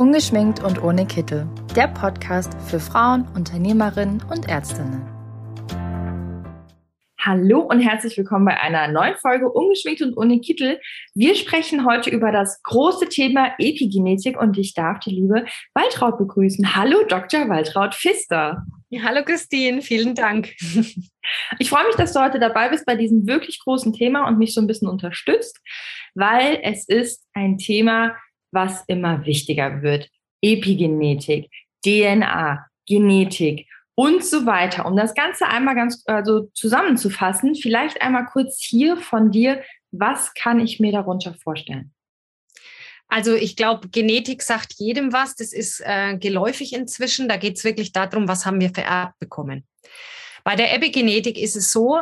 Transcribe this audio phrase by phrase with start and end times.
[0.00, 1.46] Ungeschminkt und ohne Kittel.
[1.76, 5.02] Der Podcast für Frauen, Unternehmerinnen und Ärztinnen.
[7.20, 10.80] Hallo und herzlich willkommen bei einer neuen Folge Ungeschminkt und ohne Kittel.
[11.12, 15.44] Wir sprechen heute über das große Thema Epigenetik und ich darf die liebe
[15.74, 16.74] Waltraud begrüßen.
[16.74, 17.50] Hallo Dr.
[17.50, 18.64] Waltraud Pfister.
[18.88, 20.54] Ja, hallo Christine, vielen Dank.
[21.60, 24.54] Ich freue mich, dass du heute dabei bist bei diesem wirklich großen Thema und mich
[24.54, 25.60] so ein bisschen unterstützt,
[26.14, 28.16] weil es ist ein Thema,
[28.52, 30.08] was immer wichtiger wird.
[30.42, 31.50] Epigenetik,
[31.84, 34.86] DNA, Genetik und so weiter.
[34.86, 40.60] Um das Ganze einmal ganz also zusammenzufassen, vielleicht einmal kurz hier von dir, was kann
[40.60, 41.92] ich mir darunter vorstellen?
[43.08, 45.34] Also ich glaube, Genetik sagt jedem was.
[45.34, 47.28] Das ist äh, geläufig inzwischen.
[47.28, 49.66] Da geht es wirklich darum, was haben wir vererbt bekommen.
[50.44, 52.00] Bei der Epigenetik ist es so,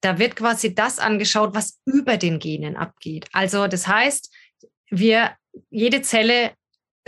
[0.00, 3.26] da wird quasi das angeschaut, was über den Genen abgeht.
[3.32, 4.34] Also das heißt,
[4.90, 5.32] wir
[5.70, 6.52] jede Zelle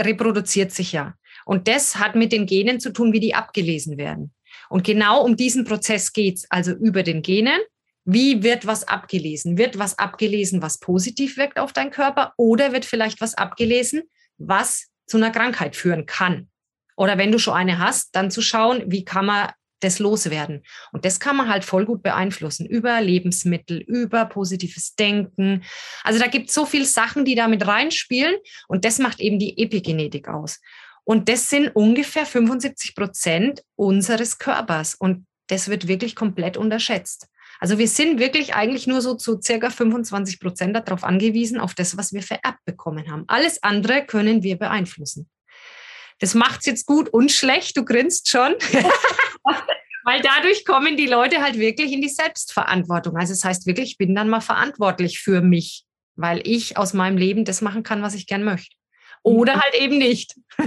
[0.01, 1.15] reproduziert sich ja.
[1.45, 4.33] Und das hat mit den Genen zu tun, wie die abgelesen werden.
[4.69, 7.61] Und genau um diesen Prozess geht's, also über den Genen.
[8.05, 9.59] Wie wird was abgelesen?
[9.59, 12.33] Wird was abgelesen, was positiv wirkt auf deinen Körper?
[12.37, 14.03] Oder wird vielleicht was abgelesen,
[14.39, 16.49] was zu einer Krankheit führen kann?
[16.97, 20.63] Oder wenn du schon eine hast, dann zu schauen, wie kann man das loswerden.
[20.93, 25.65] Und das kann man halt voll gut beeinflussen über Lebensmittel, über positives Denken.
[26.05, 28.37] Also da gibt es so viele Sachen, die da mit reinspielen
[28.69, 30.61] und das macht eben die Epigenetik aus.
[31.05, 37.27] Und das sind ungefähr 75 Prozent unseres Körpers und das wird wirklich komplett unterschätzt.
[37.59, 41.97] Also wir sind wirklich eigentlich nur so zu circa 25 Prozent darauf angewiesen, auf das,
[41.97, 43.25] was wir vererbt bekommen haben.
[43.27, 45.29] Alles andere können wir beeinflussen.
[46.21, 47.77] Das macht's jetzt gut und schlecht.
[47.77, 48.55] Du grinst schon.
[50.05, 53.17] Weil dadurch kommen die Leute halt wirklich in die Selbstverantwortung.
[53.17, 55.85] Also es das heißt wirklich, ich bin dann mal verantwortlich für mich,
[56.17, 58.77] weil ich aus meinem Leben das machen kann, was ich gern möchte.
[59.23, 60.37] Oder halt eben nicht.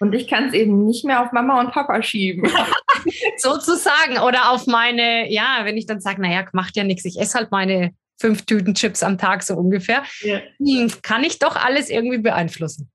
[0.00, 2.50] Und ich kann es eben nicht mehr auf Mama und Papa schieben.
[3.36, 4.18] Sozusagen.
[4.18, 7.52] Oder auf meine, ja, wenn ich dann sage, naja, macht ja nichts, ich esse halt
[7.52, 10.40] meine fünf Tüten Chips am Tag so ungefähr, ja.
[10.58, 12.90] Hm, kann ich doch alles irgendwie beeinflussen.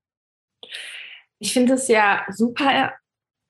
[1.38, 2.92] Ich finde es ja super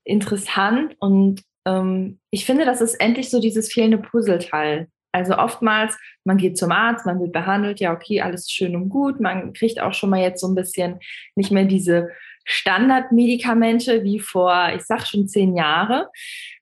[0.04, 4.88] interessant und ähm, ich finde, das ist endlich so dieses fehlende Puzzleteil.
[5.12, 9.20] Also oftmals, man geht zum Arzt, man wird behandelt, ja, okay, alles schön und gut.
[9.20, 10.98] Man kriegt auch schon mal jetzt so ein bisschen
[11.34, 12.10] nicht mehr diese
[12.44, 16.10] Standardmedikamente wie vor, ich sag schon zehn Jahre.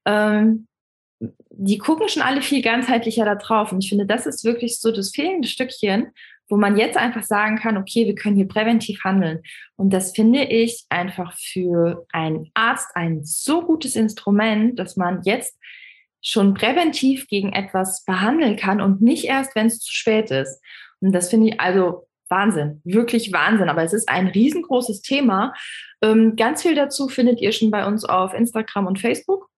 [0.04, 0.68] Ähm,
[1.50, 3.72] die gucken schon alle viel ganzheitlicher da drauf.
[3.72, 6.12] Und ich finde, das ist wirklich so das fehlende Stückchen,
[6.48, 9.42] wo man jetzt einfach sagen kann, okay, wir können hier präventiv handeln.
[9.76, 15.58] Und das finde ich einfach für einen Arzt ein so gutes Instrument, dass man jetzt
[16.22, 20.60] schon präventiv gegen etwas behandeln kann und nicht erst, wenn es zu spät ist.
[21.00, 23.68] Und das finde ich also Wahnsinn, wirklich Wahnsinn.
[23.68, 25.52] Aber es ist ein riesengroßes Thema.
[26.02, 29.48] Ähm, ganz viel dazu findet ihr schon bei uns auf Instagram und Facebook.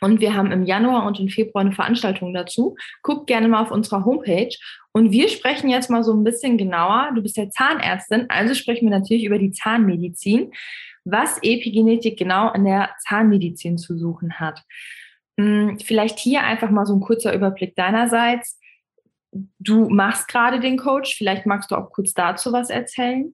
[0.00, 2.76] Und wir haben im Januar und im Februar eine Veranstaltung dazu.
[3.02, 4.54] Guckt gerne mal auf unserer Homepage.
[4.92, 7.10] Und wir sprechen jetzt mal so ein bisschen genauer.
[7.14, 10.52] Du bist ja Zahnärztin, also sprechen wir natürlich über die Zahnmedizin,
[11.04, 14.62] was Epigenetik genau in der Zahnmedizin zu suchen hat.
[15.38, 18.58] Hm, vielleicht hier einfach mal so ein kurzer Überblick deinerseits.
[19.58, 21.14] Du machst gerade den Coach.
[21.16, 23.32] Vielleicht magst du auch kurz dazu was erzählen.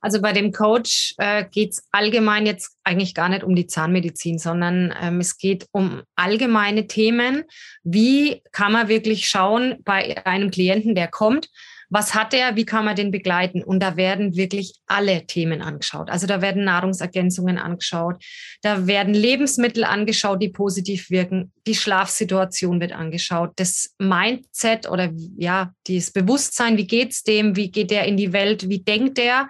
[0.00, 4.38] Also bei dem Coach äh, geht es allgemein jetzt eigentlich gar nicht um die Zahnmedizin,
[4.38, 7.44] sondern ähm, es geht um allgemeine Themen.
[7.82, 11.48] Wie kann man wirklich schauen bei einem Klienten, der kommt,
[11.90, 13.64] was hat er, wie kann man den begleiten?
[13.64, 16.08] Und da werden wirklich alle Themen angeschaut.
[16.08, 18.22] Also da werden Nahrungsergänzungen angeschaut,
[18.62, 25.72] da werden Lebensmittel angeschaut, die positiv wirken, die Schlafsituation wird angeschaut, das Mindset oder ja,
[25.88, 29.48] das Bewusstsein, wie geht's dem, wie geht er in die Welt, wie denkt er,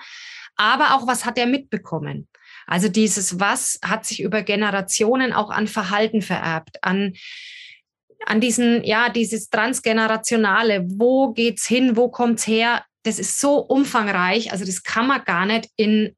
[0.60, 2.28] aber auch was hat er mitbekommen?
[2.66, 7.14] Also dieses was hat sich über Generationen auch an Verhalten vererbt, an
[8.26, 12.84] an diesen, ja, dieses Transgenerationale, wo geht's hin, wo kommt's her?
[13.02, 16.14] Das ist so umfangreich, also das kann man gar nicht in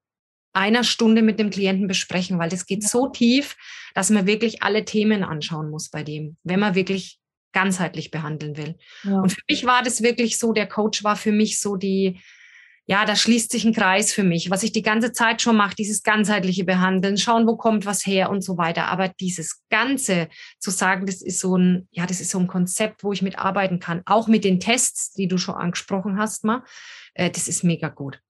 [0.53, 3.57] einer Stunde mit dem Klienten besprechen, weil das geht so tief,
[3.95, 7.21] dass man wirklich alle Themen anschauen muss bei dem, wenn man wirklich
[7.53, 8.77] ganzheitlich behandeln will.
[9.05, 9.21] Ja.
[9.21, 12.21] Und für mich war das wirklich so, der Coach war für mich so die,
[12.87, 15.77] ja, da schließt sich ein Kreis für mich, was ich die ganze Zeit schon mache,
[15.77, 18.89] dieses ganzheitliche Behandeln, schauen, wo kommt was her und so weiter.
[18.89, 23.05] Aber dieses Ganze zu sagen, das ist so ein, ja, das ist so ein Konzept,
[23.05, 26.65] wo ich mitarbeiten kann, auch mit den Tests, die du schon angesprochen hast, mal,
[27.15, 28.21] äh, das ist mega gut.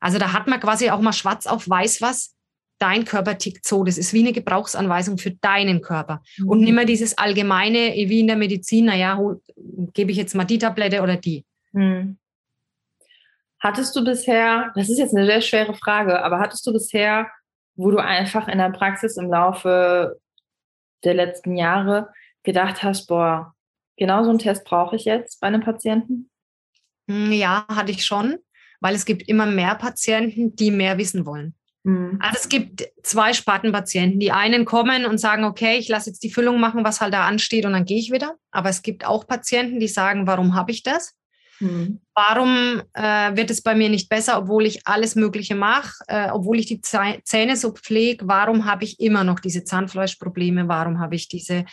[0.00, 2.34] Also da hat man quasi auch mal schwarz auf weiß was,
[2.78, 3.84] dein Körper tickt so.
[3.84, 6.22] Das ist wie eine Gebrauchsanweisung für deinen Körper.
[6.38, 6.48] Mhm.
[6.48, 9.20] Und nicht mehr dieses allgemeine, wie in der Medizin, naja,
[9.92, 11.44] gebe ich jetzt mal die Tablette oder die.
[11.72, 12.16] Mhm.
[13.62, 17.30] Hattest du bisher, das ist jetzt eine sehr schwere Frage, aber hattest du bisher,
[17.76, 20.18] wo du einfach in der Praxis im Laufe
[21.04, 22.08] der letzten Jahre
[22.42, 23.54] gedacht hast, boah,
[23.96, 26.28] genau so einen Test brauche ich jetzt bei einem Patienten?
[27.08, 28.38] Hm, ja, hatte ich schon,
[28.80, 31.54] weil es gibt immer mehr Patienten, die mehr wissen wollen.
[31.84, 32.18] Mhm.
[32.20, 34.18] Also es gibt zwei Spartenpatienten.
[34.18, 37.28] Die einen kommen und sagen, okay, ich lasse jetzt die Füllung machen, was halt da
[37.28, 38.34] ansteht und dann gehe ich wieder.
[38.50, 41.14] Aber es gibt auch Patienten, die sagen, warum habe ich das?
[41.60, 42.00] Mhm.
[42.14, 46.58] Warum äh, wird es bei mir nicht besser, obwohl ich alles Mögliche mache, äh, obwohl
[46.58, 48.26] ich die Zähne so pflege?
[48.26, 50.68] Warum habe ich immer noch diese Zahnfleischprobleme?
[50.68, 51.64] Warum habe ich diese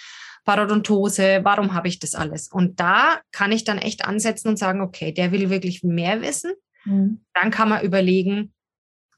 [0.45, 1.41] Parodontose?
[1.43, 2.47] Warum habe ich das alles?
[2.47, 6.53] Und da kann ich dann echt ansetzen und sagen, okay, der will wirklich mehr wissen.
[6.85, 7.21] Mhm.
[7.33, 8.53] Dann kann man überlegen,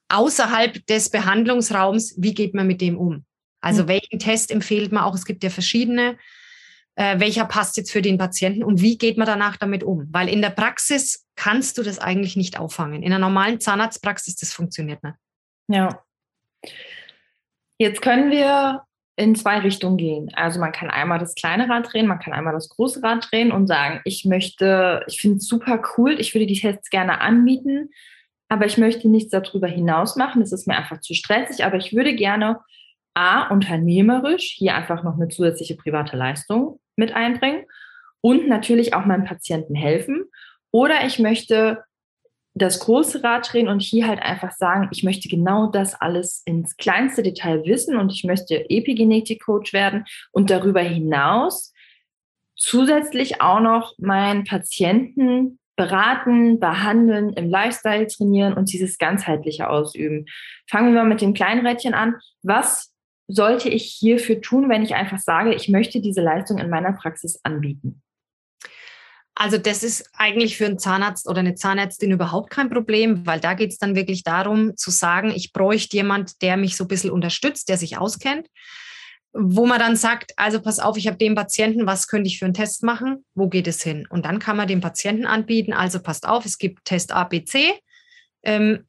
[0.09, 3.25] außerhalb des Behandlungsraums, wie geht man mit dem um?
[3.61, 3.87] Also mhm.
[3.87, 5.15] welchen Test empfiehlt man auch?
[5.15, 6.17] Es gibt ja verschiedene.
[6.95, 10.07] Äh, welcher passt jetzt für den Patienten und wie geht man danach damit um?
[10.11, 13.01] Weil in der Praxis kannst du das eigentlich nicht auffangen.
[13.01, 15.15] In einer normalen Zahnarztpraxis, das funktioniert nicht.
[15.69, 16.03] Ja.
[17.77, 18.83] Jetzt können wir
[19.15, 20.31] in zwei Richtungen gehen.
[20.33, 23.51] Also man kann einmal das kleine Rad drehen, man kann einmal das große Rad drehen
[23.51, 27.89] und sagen, ich möchte, ich finde es super cool, ich würde die Tests gerne anbieten,
[28.49, 30.41] aber ich möchte nichts darüber hinaus machen.
[30.41, 32.59] Das ist mir einfach zu stressig, aber ich würde gerne
[33.13, 37.65] A, unternehmerisch hier einfach noch eine zusätzliche private Leistung mit einbringen
[38.21, 40.25] und natürlich auch meinem Patienten helfen.
[40.71, 41.83] Oder ich möchte
[42.53, 46.75] das große Rad drehen und hier halt einfach sagen, ich möchte genau das alles ins
[46.75, 51.73] kleinste Detail wissen und ich möchte Epigenetik-Coach werden und darüber hinaus
[52.55, 60.25] zusätzlich auch noch meinen Patienten beraten, behandeln, im Lifestyle trainieren und dieses ganzheitliche ausüben.
[60.69, 62.15] Fangen wir mal mit dem kleinen Rädchen an.
[62.43, 62.90] Was
[63.31, 67.39] sollte ich hierfür tun, wenn ich einfach sage, ich möchte diese Leistung in meiner Praxis
[67.43, 68.01] anbieten?
[69.33, 73.53] Also das ist eigentlich für einen Zahnarzt oder eine Zahnärztin überhaupt kein Problem, weil da
[73.53, 77.11] geht es dann wirklich darum zu sagen, ich bräuchte jemand, der mich so ein bisschen
[77.11, 78.47] unterstützt, der sich auskennt
[79.33, 82.45] wo man dann sagt, also pass auf, ich habe den Patienten, was könnte ich für
[82.45, 83.25] einen Test machen?
[83.33, 84.05] Wo geht es hin?
[84.09, 87.43] Und dann kann man dem Patienten anbieten, also passt auf, es gibt Test A, B,
[87.45, 87.73] C.
[88.43, 88.85] Ähm,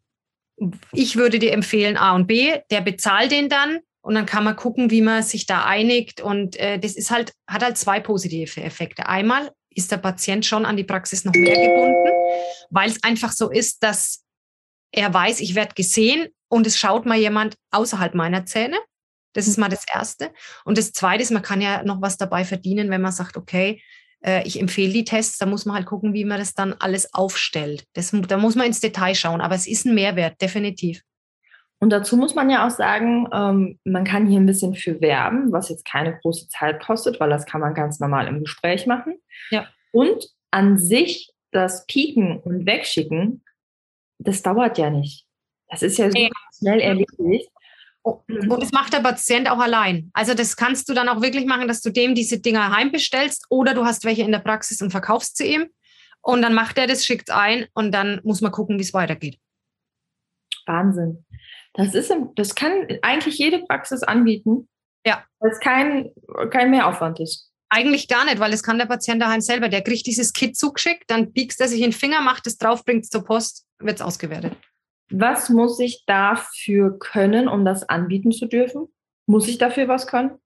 [0.93, 4.57] ich würde dir empfehlen A und B, der bezahlt den dann und dann kann man
[4.57, 6.21] gucken, wie man sich da einigt.
[6.21, 9.09] Und äh, das ist halt, hat halt zwei positive Effekte.
[9.09, 12.11] Einmal ist der Patient schon an die Praxis noch mehr gebunden,
[12.71, 14.25] weil es einfach so ist, dass
[14.91, 18.77] er weiß, ich werde gesehen und es schaut mal jemand außerhalb meiner Zähne.
[19.35, 20.31] Das ist mal das Erste.
[20.65, 23.81] Und das Zweite ist, man kann ja noch was dabei verdienen, wenn man sagt, okay,
[24.23, 27.15] äh, ich empfehle die Tests, da muss man halt gucken, wie man das dann alles
[27.15, 27.85] aufstellt.
[27.95, 31.03] Das, da muss man ins Detail schauen, aber es ist ein Mehrwert, definitiv.
[31.83, 35.51] Und dazu muss man ja auch sagen, ähm, man kann hier ein bisschen für werben,
[35.51, 39.17] was jetzt keine große Zeit kostet, weil das kann man ganz normal im Gespräch machen.
[39.51, 39.67] Ja.
[39.91, 43.43] Und an sich das Pieken und Wegschicken,
[44.21, 45.27] das dauert ja nicht.
[45.71, 47.51] Das ist ja super schnell erledigt.
[48.03, 50.13] Und das macht der Patient auch allein.
[50.13, 53.75] Also das kannst du dann auch wirklich machen, dass du dem diese Dinger heimbestellst oder
[53.75, 55.67] du hast welche in der Praxis und verkaufst sie ihm.
[56.21, 59.41] Und dann macht er das, schickt ein und dann muss man gucken, wie es weitergeht.
[60.65, 61.25] Wahnsinn.
[61.75, 64.69] Das, ist, das kann eigentlich jede Praxis anbieten.
[65.07, 65.25] Ja.
[65.41, 66.11] Weil es kein,
[66.51, 67.51] kein Mehraufwand ist.
[67.71, 69.69] Eigentlich gar nicht, weil es kann der Patient daheim selber.
[69.69, 72.85] Der kriegt dieses Kit zugeschickt, dann biegst er sich in den Finger, macht es drauf,
[72.85, 74.55] bringt es zur Post, wird es ausgewertet.
[75.11, 78.89] Was muss ich dafür können, um das anbieten zu dürfen?
[79.27, 80.39] Muss ich dafür was können?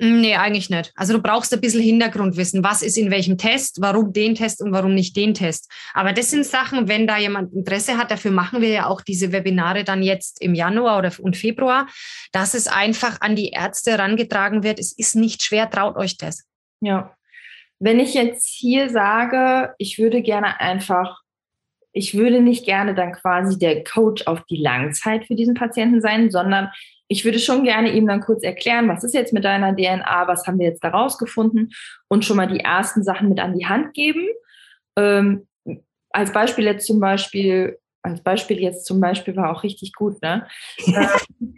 [0.00, 0.92] Nee, eigentlich nicht.
[0.94, 2.62] Also du brauchst ein bisschen Hintergrundwissen.
[2.62, 3.80] Was ist in welchem Test?
[3.80, 5.68] Warum den Test und warum nicht den Test?
[5.92, 9.32] Aber das sind Sachen, wenn da jemand Interesse hat, dafür machen wir ja auch diese
[9.32, 11.88] Webinare dann jetzt im Januar oder und Februar,
[12.30, 14.78] dass es einfach an die Ärzte herangetragen wird.
[14.78, 16.46] Es ist nicht schwer, traut euch das.
[16.80, 17.16] Ja.
[17.80, 21.22] Wenn ich jetzt hier sage, ich würde gerne einfach
[21.92, 26.30] ich würde nicht gerne dann quasi der Coach auf die Langzeit für diesen Patienten sein,
[26.30, 26.70] sondern
[27.08, 30.46] ich würde schon gerne ihm dann kurz erklären, was ist jetzt mit deiner DNA, was
[30.46, 31.72] haben wir jetzt da rausgefunden
[32.08, 34.28] und schon mal die ersten Sachen mit an die Hand geben.
[34.96, 35.48] Ähm,
[36.10, 40.46] als Beispiel jetzt zum Beispiel, als Beispiel jetzt zum Beispiel war auch richtig gut, ne?
[40.86, 41.54] ähm,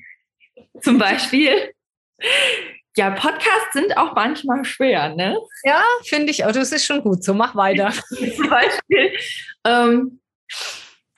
[0.81, 1.73] zum Beispiel,
[2.97, 5.37] ja, Podcasts sind auch manchmal schwer, ne?
[5.65, 6.53] Ja, finde ich auch.
[6.53, 7.25] Das ist schon gut.
[7.25, 7.93] So mach weiter.
[8.37, 9.13] zum Beispiel,
[9.65, 10.21] ähm,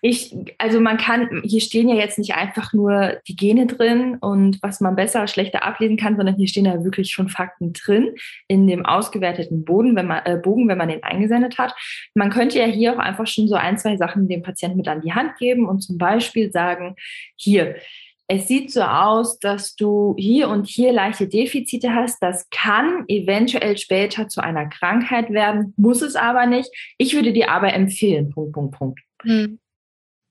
[0.04, 4.60] ich, also man kann, hier stehen ja jetzt nicht einfach nur die Gene drin und
[4.60, 8.16] was man besser, schlechter ablesen kann, sondern hier stehen ja wirklich schon Fakten drin
[8.48, 11.72] in dem ausgewerteten Boden, wenn man, äh, Bogen, wenn man den eingesendet hat.
[12.14, 15.02] Man könnte ja hier auch einfach schon so ein, zwei Sachen dem Patienten mit an
[15.02, 16.96] die Hand geben und zum Beispiel sagen,
[17.36, 17.76] hier,
[18.26, 22.20] es sieht so aus, dass du hier und hier leichte Defizite hast.
[22.20, 26.70] Das kann eventuell später zu einer Krankheit werden, muss es aber nicht.
[26.98, 29.00] Ich würde dir aber empfehlen, Punkt, Punkt, Punkt.
[29.22, 29.60] Mhm.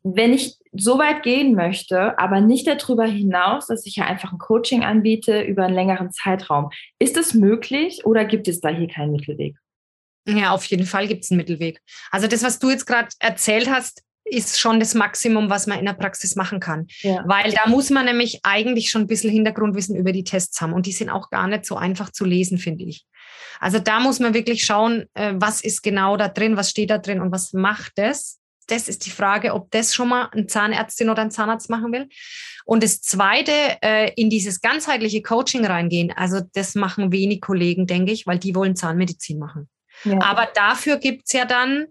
[0.04, 4.40] Wenn ich so weit gehen möchte, aber nicht darüber hinaus, dass ich ja einfach ein
[4.40, 9.12] Coaching anbiete über einen längeren Zeitraum, ist es möglich oder gibt es da hier keinen
[9.12, 9.56] Mittelweg?
[10.28, 11.82] Ja, auf jeden Fall gibt es einen Mittelweg.
[12.12, 15.86] Also das, was du jetzt gerade erzählt hast, ist schon das Maximum, was man in
[15.86, 16.88] der Praxis machen kann.
[17.02, 17.24] Ja.
[17.26, 20.74] Weil da muss man nämlich eigentlich schon ein bisschen Hintergrundwissen über die Tests haben.
[20.74, 23.06] Und die sind auch gar nicht so einfach zu lesen, finde ich.
[23.60, 26.98] Also da muss man wirklich schauen, äh, was ist genau da drin, was steht da
[26.98, 28.40] drin und was macht es.
[28.68, 32.10] Das ist die Frage, ob das schon mal eine Zahnärztin oder ein Zahnarzt machen will.
[32.66, 33.52] Und das Zweite,
[33.82, 38.56] äh, in dieses ganzheitliche Coaching reingehen, also das machen wenig Kollegen, denke ich, weil die
[38.56, 39.70] wollen Zahnmedizin machen.
[40.04, 40.22] Ja.
[40.22, 41.88] Aber dafür gibt es ja dann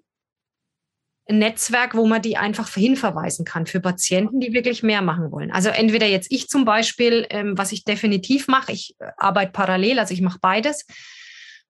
[1.28, 5.50] ein Netzwerk, wo man die einfach hinverweisen kann für Patienten, die wirklich mehr machen wollen.
[5.52, 9.98] Also entweder jetzt ich zum Beispiel, ähm, was ich definitiv mache, ich äh, arbeite parallel,
[9.98, 10.86] also ich mache beides.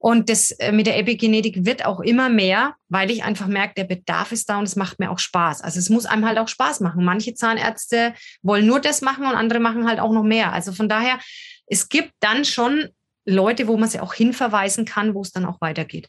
[0.03, 3.85] Und das äh, mit der Epigenetik wird auch immer mehr, weil ich einfach merke, der
[3.85, 5.61] Bedarf ist da und es macht mir auch Spaß.
[5.61, 7.05] Also es muss einem halt auch Spaß machen.
[7.05, 10.55] Manche Zahnärzte wollen nur das machen und andere machen halt auch noch mehr.
[10.55, 11.19] Also von daher,
[11.67, 12.89] es gibt dann schon
[13.27, 16.09] Leute, wo man sie auch hinverweisen kann, wo es dann auch weitergeht.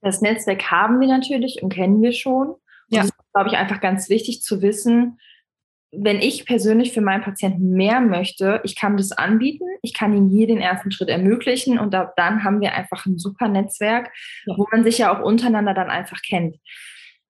[0.00, 2.48] Das Netzwerk haben wir natürlich und kennen wir schon.
[2.48, 3.02] Und ja.
[3.02, 5.18] das ist, glaube ich, einfach ganz wichtig zu wissen,
[5.90, 10.28] wenn ich persönlich für meinen Patienten mehr möchte, ich kann das anbieten, ich kann ihm
[10.28, 14.10] hier den ersten Schritt ermöglichen und da, dann haben wir einfach ein super Netzwerk,
[14.46, 14.56] ja.
[14.56, 16.56] wo man sich ja auch untereinander dann einfach kennt.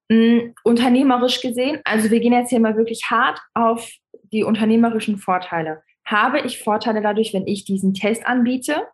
[0.08, 3.90] Mhm, unternehmerisch gesehen, also wir gehen jetzt hier mal wirklich hart auf
[4.32, 5.82] die unternehmerischen Vorteile.
[6.04, 8.86] Habe ich Vorteile dadurch, wenn ich diesen Test anbiete?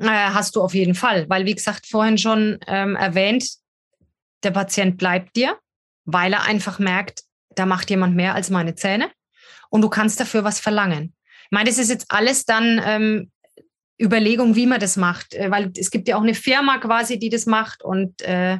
[0.00, 3.48] Hast du auf jeden Fall, weil wie gesagt, vorhin schon ähm, erwähnt,
[4.44, 5.58] der Patient bleibt dir,
[6.04, 7.22] weil er einfach merkt,
[7.56, 9.10] da macht jemand mehr als meine Zähne
[9.70, 11.14] und du kannst dafür was verlangen.
[11.50, 13.30] Ich meine, das ist jetzt alles dann ähm,
[14.00, 17.30] Überlegung, wie man das macht, äh, weil es gibt ja auch eine Firma quasi, die
[17.30, 18.58] das macht und äh,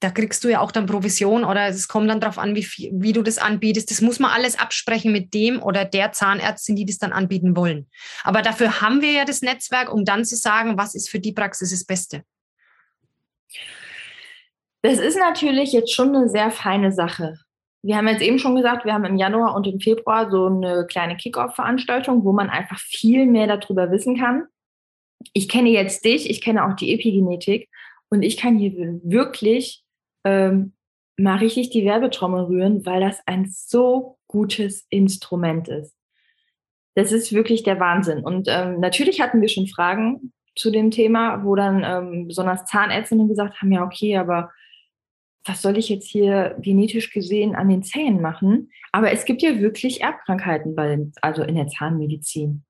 [0.00, 3.12] da kriegst du ja auch dann Provision oder es kommt dann darauf an, wie, wie
[3.12, 3.90] du das anbietest.
[3.90, 7.86] Das muss man alles absprechen mit dem oder der Zahnärztin, die das dann anbieten wollen.
[8.24, 11.32] Aber dafür haben wir ja das Netzwerk, um dann zu sagen, was ist für die
[11.32, 12.22] Praxis das Beste.
[14.80, 17.34] Das ist natürlich jetzt schon eine sehr feine Sache.
[17.82, 20.86] Wir haben jetzt eben schon gesagt, wir haben im Januar und im Februar so eine
[20.86, 24.44] kleine Kickoff-Veranstaltung, wo man einfach viel mehr darüber wissen kann.
[25.32, 27.68] Ich kenne jetzt dich, ich kenne auch die Epigenetik
[28.10, 28.72] und ich kann hier
[29.02, 29.82] wirklich
[30.24, 30.74] ähm,
[31.16, 35.94] mal richtig die Werbetrommel rühren, weil das ein so gutes Instrument ist.
[36.94, 38.20] Das ist wirklich der Wahnsinn.
[38.20, 43.28] Und ähm, natürlich hatten wir schon Fragen zu dem Thema, wo dann ähm, besonders Zahnärztinnen
[43.28, 44.50] gesagt haben, ja, okay, aber
[45.44, 48.70] was soll ich jetzt hier genetisch gesehen an den Zähnen machen?
[48.92, 52.64] Aber es gibt ja wirklich Erbkrankheiten bei, also in der Zahnmedizin.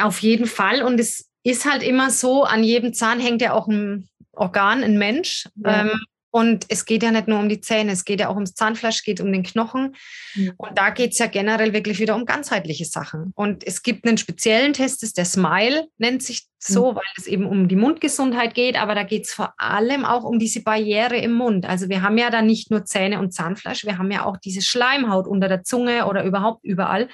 [0.00, 0.82] Auf jeden Fall.
[0.82, 4.98] Und es ist halt immer so, an jedem Zahn hängt ja auch ein Organ, ein
[4.98, 5.48] Mensch.
[5.56, 5.82] Ja.
[5.82, 6.00] Ähm,
[6.30, 9.02] und es geht ja nicht nur um die Zähne, es geht ja auch ums Zahnfleisch,
[9.02, 9.96] geht um den Knochen.
[10.34, 10.52] Mhm.
[10.56, 13.32] Und da geht es ja generell wirklich wieder um ganzheitliche Sachen.
[13.34, 16.96] Und es gibt einen speziellen Test, das ist der Smile, nennt sich so, mhm.
[16.96, 18.80] weil es eben um die Mundgesundheit geht.
[18.80, 21.66] Aber da geht es vor allem auch um diese Barriere im Mund.
[21.66, 24.62] Also wir haben ja da nicht nur Zähne und Zahnfleisch, wir haben ja auch diese
[24.62, 27.08] Schleimhaut unter der Zunge oder überhaupt überall.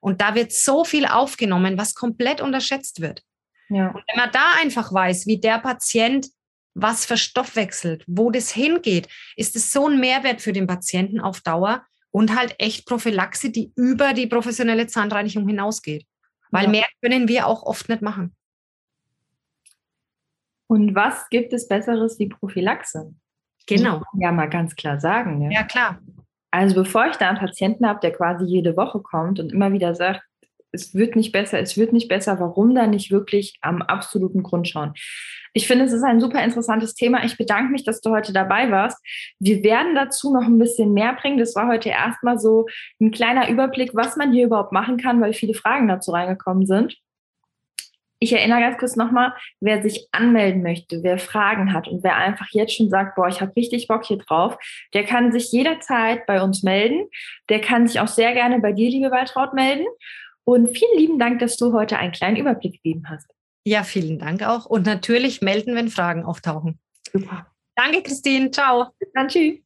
[0.00, 3.22] Und da wird so viel aufgenommen, was komplett unterschätzt wird.
[3.68, 3.88] Ja.
[3.88, 6.26] Und wenn man da einfach weiß, wie der Patient
[6.76, 11.84] was verstoffwechselt, wo das hingeht, ist es so ein Mehrwert für den Patienten auf Dauer
[12.10, 16.06] und halt echt Prophylaxe, die über die professionelle Zahnreinigung hinausgeht.
[16.50, 16.70] Weil ja.
[16.70, 18.36] mehr können wir auch oft nicht machen.
[20.68, 23.14] Und was gibt es Besseres wie Prophylaxe?
[23.66, 24.02] Genau.
[24.18, 25.42] Ja, mal ganz klar sagen.
[25.42, 26.00] Ja, ja klar.
[26.50, 29.94] Also bevor ich da einen Patienten habe, der quasi jede Woche kommt und immer wieder
[29.94, 30.22] sagt,
[30.76, 34.68] es wird nicht besser, es wird nicht besser, warum da nicht wirklich am absoluten Grund
[34.68, 34.94] schauen?
[35.52, 37.24] Ich finde, es ist ein super interessantes Thema.
[37.24, 38.98] Ich bedanke mich, dass du heute dabei warst.
[39.38, 41.38] Wir werden dazu noch ein bisschen mehr bringen.
[41.38, 42.66] Das war heute erstmal so
[43.00, 46.98] ein kleiner Überblick, was man hier überhaupt machen kann, weil viele Fragen dazu reingekommen sind.
[48.18, 52.48] Ich erinnere ganz kurz nochmal, wer sich anmelden möchte, wer Fragen hat und wer einfach
[52.50, 54.56] jetzt schon sagt, boah, ich habe richtig Bock hier drauf,
[54.94, 57.08] der kann sich jederzeit bei uns melden.
[57.50, 59.86] Der kann sich auch sehr gerne bei dir, liebe Waltraud, melden.
[60.46, 63.26] Und vielen lieben Dank, dass du heute einen kleinen Überblick gegeben hast.
[63.64, 64.64] Ja, vielen Dank auch.
[64.64, 66.78] Und natürlich melden, wenn Fragen auftauchen.
[67.12, 67.52] Super.
[67.74, 68.52] Danke, Christine.
[68.52, 68.90] Ciao.
[68.98, 69.26] Bis dann.
[69.26, 69.65] Tschüss.